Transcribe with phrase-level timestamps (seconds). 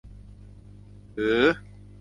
[1.15, 1.45] หือ?